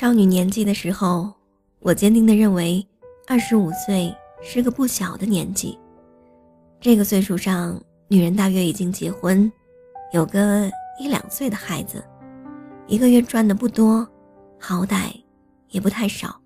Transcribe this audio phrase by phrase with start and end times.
[0.00, 1.28] 少女年纪的时候，
[1.80, 2.86] 我坚定地认为，
[3.26, 5.76] 二十五岁是个不小的年纪。
[6.80, 9.50] 这个岁数上，女人大约已经结婚，
[10.12, 10.70] 有个
[11.00, 12.00] 一两岁的孩子，
[12.86, 14.08] 一个月赚的不多，
[14.56, 15.10] 好歹
[15.70, 16.40] 也不太少，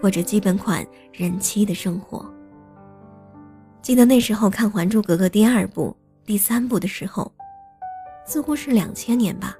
[0.00, 2.24] 过着基本款人妻的生活。
[3.82, 7.32] 记得那时候看《还珠格格》第二部、第三部的时候，
[8.24, 9.56] 似乎是两千年吧，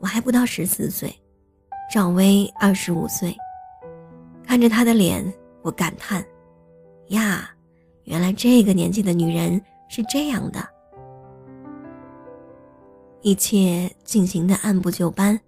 [0.00, 1.16] 我还不到十四岁，
[1.90, 3.36] 赵薇二十五岁。
[4.46, 5.24] 看着她的脸，
[5.62, 6.24] 我感叹：
[7.08, 7.50] 呀！
[8.04, 10.64] 原来这个年纪的女人是这样的，
[13.20, 15.38] 一切进行的按部就班。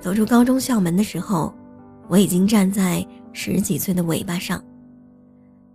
[0.00, 1.52] 走出高中校门的时候，
[2.08, 4.64] 我已经站在十几岁的尾巴上。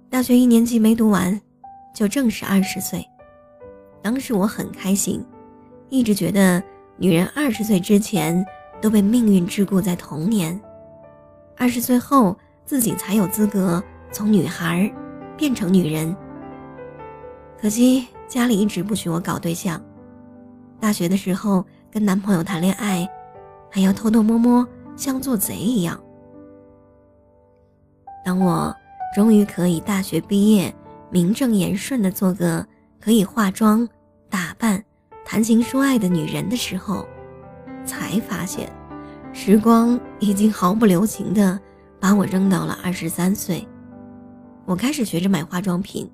[0.09, 1.39] 大学一年级没读完，
[1.93, 3.07] 就正是二十岁。
[4.01, 5.23] 当时我很开心，
[5.89, 6.61] 一直觉得
[6.97, 8.43] 女人二十岁之前
[8.81, 10.59] 都被命运桎梏在童年，
[11.55, 14.91] 二十岁后自己才有资格从女孩。
[15.39, 16.15] 变成女人，
[17.61, 19.79] 可惜家里一直不许我搞对象。
[20.79, 23.07] 大学的时候跟男朋友谈恋爱，
[23.69, 25.99] 还要偷偷摸摸，像做贼一样。
[28.25, 28.75] 当我
[29.13, 30.73] 终于可以大学毕业，
[31.11, 32.65] 名正言顺的做个
[32.99, 33.87] 可以化妆、
[34.27, 34.83] 打扮、
[35.23, 37.07] 谈情说爱的女人的时候，
[37.87, 38.69] 才发现，
[39.33, 41.59] 时光已经毫不留情的
[41.99, 43.67] 把我扔到了二十三岁。
[44.65, 46.11] 我开始学着买化妆品，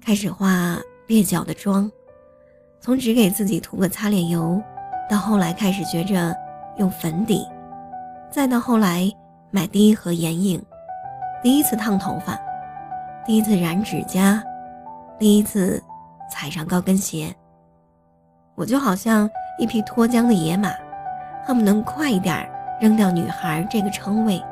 [0.00, 0.78] 开始化
[1.08, 1.90] 蹩脚的妆，
[2.78, 4.62] 从只给自己涂个擦脸油，
[5.10, 6.36] 到后来开始学着
[6.78, 7.44] 用粉底，
[8.30, 9.10] 再到后来
[9.50, 10.62] 买第一盒眼影，
[11.42, 12.38] 第一次烫头发，
[13.24, 14.42] 第一次染指甲，
[15.18, 15.82] 第一次
[16.30, 17.34] 踩上高跟鞋。
[18.54, 19.28] 我就好像
[19.58, 20.70] 一匹脱缰的野马，
[21.46, 22.46] 恨不能快一点
[22.80, 24.42] 扔掉“女孩”这个称谓，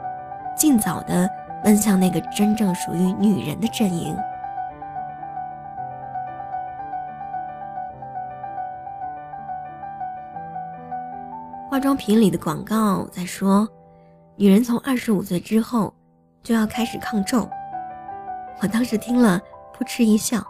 [0.56, 1.28] 尽早的。
[1.64, 4.14] 奔向那个真正属于女人的阵营。
[11.70, 13.66] 化妆品里的广告在说，
[14.36, 15.94] 女人从二十五岁之后
[16.42, 17.48] 就要开始抗皱。
[18.60, 19.40] 我当时听了，
[19.72, 20.46] 扑哧一笑。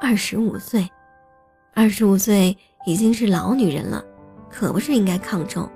[0.00, 0.88] 二十五岁，
[1.74, 4.00] 二十五岁已经是老女人了，
[4.52, 5.68] 可不是应该抗皱。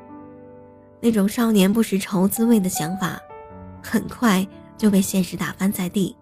[1.00, 3.20] 那种少年不识愁滋味的想法。
[3.88, 4.44] 很快
[4.76, 6.16] 就被现实打翻在地。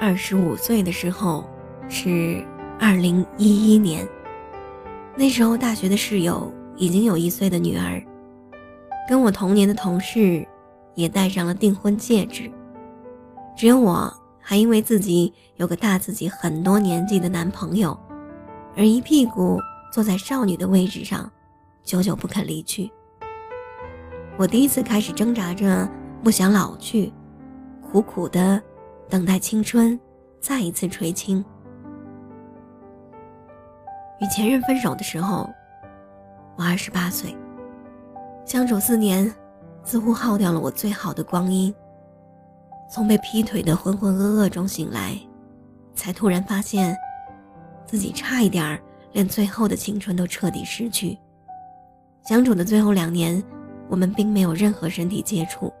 [0.00, 1.44] 二十五岁的时候
[1.86, 2.42] 是
[2.80, 4.08] 二零一一年，
[5.14, 8.02] 那时候大学的室友已经有一岁的女儿，
[9.06, 10.48] 跟我同年的同事
[10.94, 12.50] 也戴上了订婚戒指，
[13.54, 14.10] 只有我
[14.40, 17.94] 还因为自己有个大自己很多年纪的男朋友，
[18.74, 19.60] 而一屁股
[19.90, 21.30] 坐在少女的位置上，
[21.82, 22.90] 久久不肯离去。
[24.36, 25.88] 我第一次开始挣扎着
[26.22, 27.12] 不想老去，
[27.82, 28.62] 苦苦的
[29.08, 29.98] 等待青春
[30.40, 31.44] 再一次垂青。
[34.20, 35.48] 与前任分手的时候，
[36.56, 37.36] 我二十八岁。
[38.44, 39.32] 相处四年，
[39.82, 41.74] 似乎耗掉了我最好的光阴。
[42.90, 45.18] 从被劈腿的浑浑噩噩中醒来，
[45.94, 46.96] 才突然发现，
[47.84, 48.80] 自己差一点儿
[49.12, 51.18] 连最后的青春都彻底失去。
[52.24, 53.42] 相处的最后两年。
[53.90, 55.72] 我们并没有任何身体接触。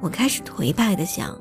[0.00, 1.38] 我开始颓败的想，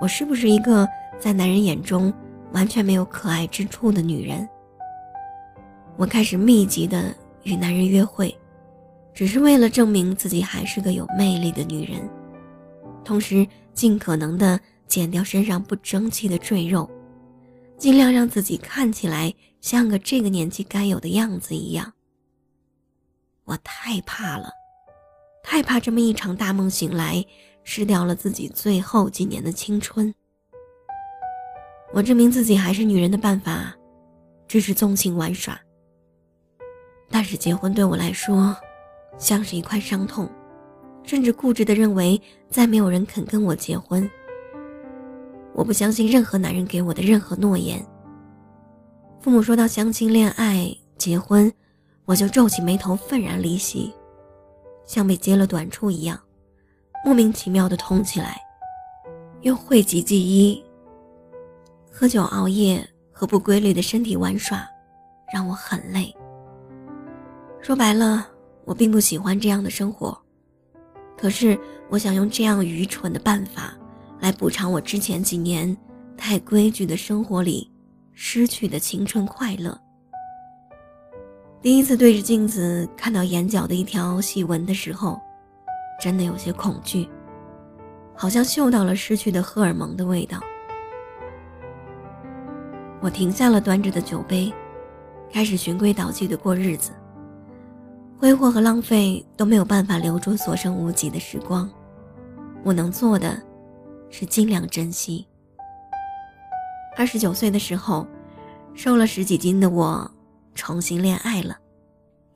[0.00, 0.88] 我是不是一个
[1.18, 2.14] 在男人眼中
[2.52, 4.48] 完全没有可爱之处的女人？
[5.96, 7.12] 我开始密集的
[7.42, 8.32] 与男人约会，
[9.12, 12.08] 只是为了证明自己还是个有魅力的女人，
[13.04, 13.44] 同时
[13.74, 16.88] 尽可能的减掉身上不争气的赘肉，
[17.80, 21.90] 尽量让自己看起来像个这个年纪该有的样子一样。
[23.44, 24.50] 我太怕了，
[25.42, 27.24] 太怕这么一场大梦醒来，
[27.64, 30.14] 失掉了自己最后几年的青春。
[31.94, 33.74] 我证明自己还是女人的办法，
[34.46, 35.58] 只是纵情玩耍。
[37.08, 38.54] 但是结婚对我来说，
[39.16, 40.30] 像是一块伤痛，
[41.02, 44.08] 甚至固执的认为再没有人肯跟我结婚。
[45.54, 47.84] 我不相信任何男人给我的任何诺言。
[49.20, 51.52] 父母说到相亲、恋爱、结婚。
[52.06, 53.94] 我就皱起眉头，愤然离席，
[54.84, 56.18] 像被揭了短处一样，
[57.04, 58.36] 莫名其妙的痛起来，
[59.42, 60.60] 又讳疾忌医。
[61.88, 64.68] 喝酒、熬夜和不规律的身体玩耍，
[65.32, 66.12] 让我很累。
[67.60, 68.26] 说白了，
[68.64, 70.20] 我并不喜欢这样的生活，
[71.16, 71.56] 可是
[71.90, 73.72] 我想用这样愚蠢的办法，
[74.20, 75.76] 来补偿我之前几年
[76.16, 77.70] 太规矩的生活里
[78.12, 79.78] 失去的青春快乐。
[81.62, 85.20] 第一次对着镜子看到眼角的一条细纹的时候，
[86.02, 87.08] 真的有些恐惧，
[88.14, 90.38] 好像嗅到了失去的荷尔蒙的味道。
[93.02, 94.52] 我停下了端着的酒杯，
[95.32, 96.92] 开始循规蹈矩的过日子。
[98.18, 101.68] 挥霍和浪费都没有办法留住所剩无几的时光，
[102.62, 103.42] 我能做的，
[104.10, 105.26] 是尽量珍惜。
[106.96, 108.06] 二十九岁的时候，
[108.74, 110.10] 瘦了十几斤的我，
[110.54, 111.56] 重新恋爱了，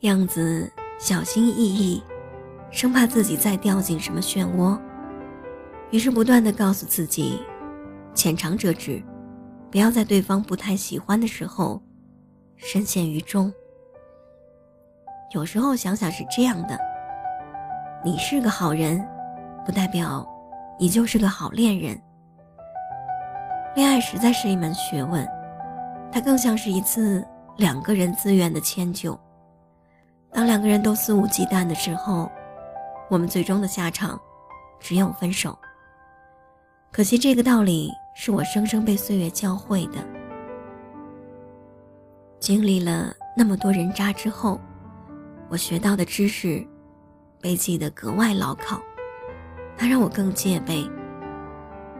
[0.00, 2.02] 样子小心翼翼，
[2.70, 4.78] 生怕自己再掉进什么漩涡，
[5.90, 7.40] 于是不断的告诉自己，
[8.14, 9.02] 浅尝辄止，
[9.70, 11.82] 不要在对方不太喜欢的时候，
[12.56, 13.52] 深陷于中。
[15.32, 16.78] 有时候想想是这样的：
[18.04, 19.04] 你是个好人，
[19.66, 20.26] 不代表
[20.78, 22.00] 你就是个好恋人。
[23.76, 25.26] 恋爱实在是一门学问，
[26.12, 27.26] 它更像是一次
[27.56, 29.18] 两个人自愿的迁就。
[30.30, 32.30] 当两个人都肆无忌惮的时候，
[33.08, 34.20] 我们最终的下场
[34.80, 35.56] 只有分手。
[36.92, 39.98] 可惜这个道理是我生生被岁月教会的。
[42.38, 44.60] 经历了那么多人渣之后。
[45.50, 46.66] 我学到的知识，
[47.40, 48.80] 被记得格外牢靠，
[49.76, 50.88] 它让我更戒备。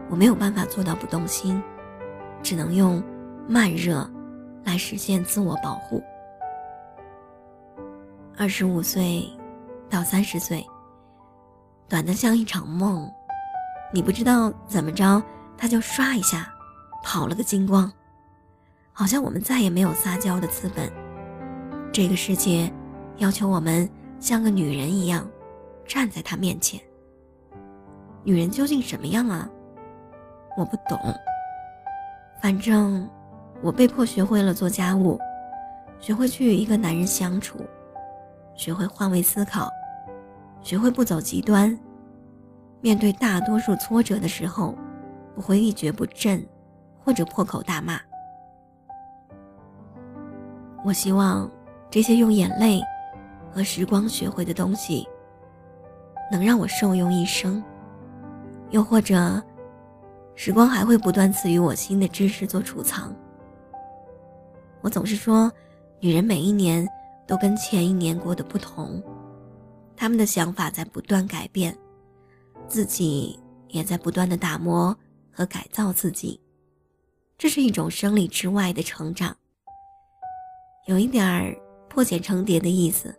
[0.09, 1.61] 我没有办法做到不动心，
[2.43, 3.03] 只能用
[3.47, 4.09] 慢热
[4.63, 6.03] 来实现自我保护。
[8.37, 9.27] 二十五岁
[9.89, 10.65] 到三十岁，
[11.87, 13.11] 短的像一场梦，
[13.93, 15.23] 你不知道怎么着，
[15.57, 16.53] 他就唰一下
[17.03, 17.91] 跑了个精光，
[18.93, 20.91] 好像我们再也没有撒娇的资本。
[21.91, 22.71] 这个世界。
[23.19, 23.89] 要求我们
[24.19, 25.25] 像个女人一样，
[25.87, 26.77] 站在他面前。
[28.25, 29.47] 女人究竟什么样啊？
[30.57, 30.99] 我不懂。
[32.41, 33.07] 反正
[33.61, 35.19] 我被迫学会了做家务，
[35.99, 37.59] 学会去与一个男人相处，
[38.55, 39.69] 学会换位思考，
[40.61, 41.77] 学会不走极端。
[42.81, 44.75] 面对大多数挫折的时候，
[45.35, 46.43] 不会一蹶不振，
[47.03, 48.01] 或者破口大骂。
[50.83, 51.49] 我希望
[51.91, 52.81] 这些用眼泪。
[53.51, 55.07] 和时光学会的东西，
[56.29, 57.63] 能让我受用一生；
[58.71, 59.41] 又或者，
[60.35, 63.15] 时光还会不断赐予我新的知识做储藏。
[64.81, 65.51] 我总是说，
[65.99, 66.87] 女人每一年
[67.25, 69.01] 都跟前一年过得不同，
[69.95, 71.75] 她们的想法在不断改变，
[72.67, 73.39] 自己
[73.69, 74.95] 也在不断的打磨
[75.31, 76.39] 和改造自己，
[77.37, 79.35] 这是一种生理之外的成长，
[80.85, 81.55] 有一点儿
[81.89, 83.15] 破茧成蝶的意思。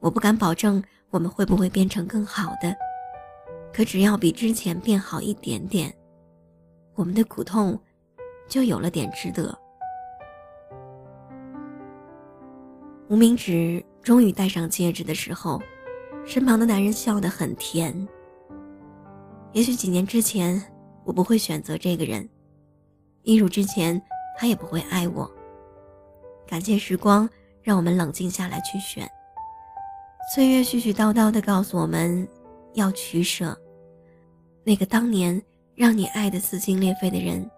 [0.00, 2.76] 我不敢保证我们会不会变成更好的，
[3.74, 5.92] 可只要比之前变好一点点，
[6.94, 7.76] 我们的苦痛
[8.48, 9.52] 就有了点值得。
[13.08, 15.60] 无名指终于戴上戒指的时候，
[16.24, 18.06] 身旁的男人笑得很甜。
[19.52, 20.62] 也许几年之前
[21.04, 22.28] 我不会选择这个人，
[23.24, 24.00] 一如之前
[24.38, 25.28] 他也不会爱我。
[26.46, 27.28] 感谢时光，
[27.60, 29.04] 让我们冷静下来去选。
[30.32, 32.26] 岁月絮絮叨叨地告诉我们，
[32.74, 33.58] 要取舍。
[34.64, 35.40] 那个当年
[35.74, 37.48] 让你爱得撕心裂肺的人，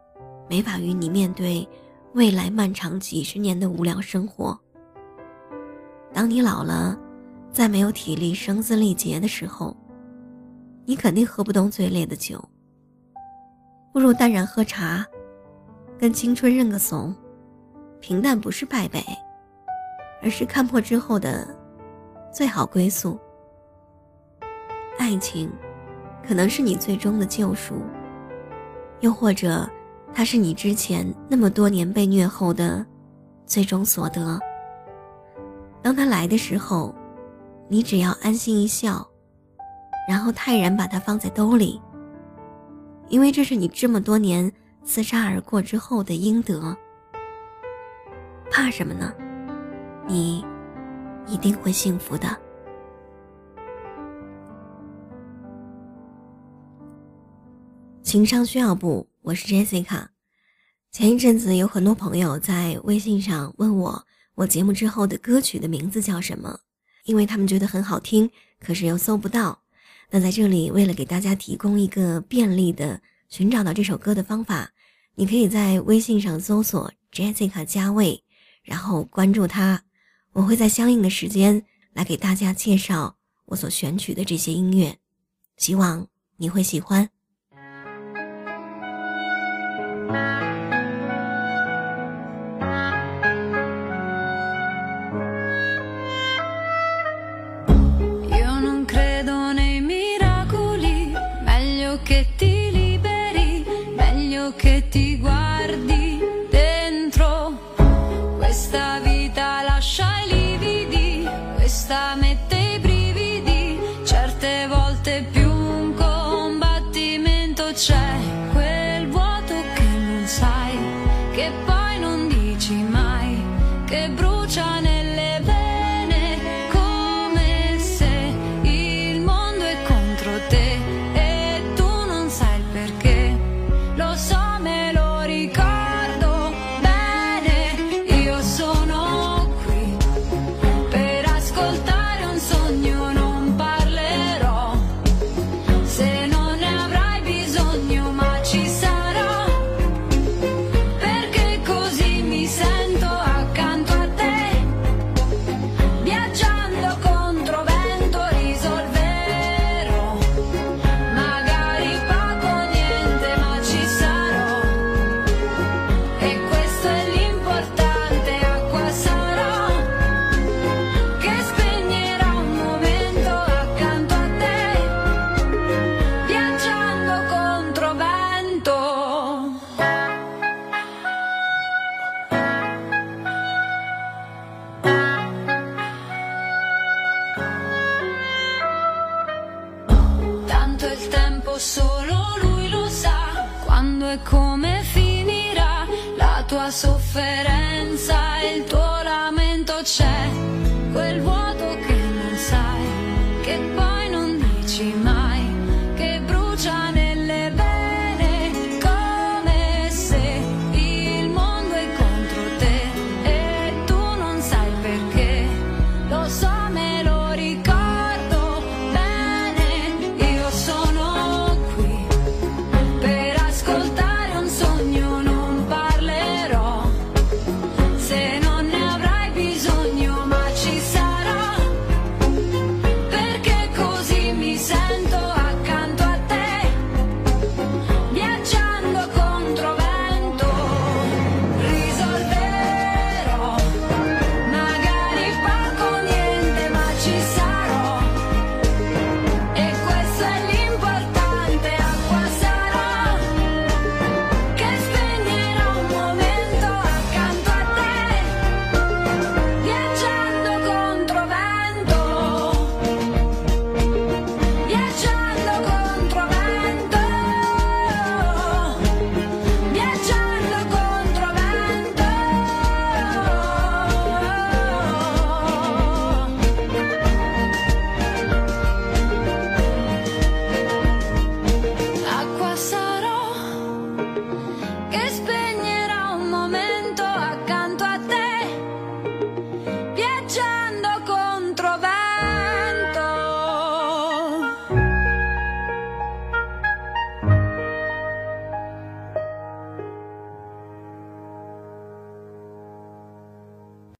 [0.51, 1.67] 没法与你面对
[2.15, 4.59] 未来漫长几十年的无聊生活。
[6.13, 6.99] 当你老了，
[7.53, 9.77] 再没有体力声嘶力竭的时候，
[10.85, 12.43] 你肯定喝不动最烈的酒。
[13.93, 15.07] 不如淡然喝茶，
[15.99, 17.15] 跟青春认个怂。
[18.01, 19.03] 平淡不是败北，
[20.23, 21.47] 而是看破之后的。
[22.33, 23.19] 最好归宿。
[24.99, 25.51] 爱情，
[26.27, 27.83] 可能是你最终的救赎，
[29.01, 29.69] 又或者，
[30.13, 32.85] 它是你之前那么多年被虐后的
[33.47, 34.39] 最终所得。
[35.83, 36.95] 当他来的时候，
[37.69, 39.07] 你只要安心一笑，
[40.09, 41.81] 然后泰然把它放在兜里，
[43.09, 44.51] 因为这是你这么多年
[44.85, 46.77] 厮杀而过之后的应得。
[48.51, 49.13] 怕什么呢？
[50.07, 50.45] 你。
[51.29, 52.29] 一定会幸福的。
[58.07, 59.09] 情商需要不？
[59.23, 60.07] 我是 Jessica。
[60.93, 66.61] 前一阵子有很多朋友在微信上问我，我节目之后的歌曲的名字叫什么？
[67.03, 69.61] 因为他们觉得很好听，可是又搜不到。
[70.09, 74.71] 那在这里，为了给大家提供一个便利的寻找到这首歌的方法，
[75.17, 78.23] 你可以在微信上搜索 Jessica 加位，
[78.63, 79.83] 然后关注他。
[80.31, 81.61] 我会在相应的时间
[81.93, 84.97] 来给大家介绍我所选取的这些音乐，
[85.57, 87.11] 希望你会喜欢。
[101.87, 103.65] meglio che ti liberi,
[103.95, 105.06] meglio che ti